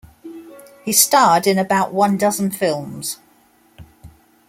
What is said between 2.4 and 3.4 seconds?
films.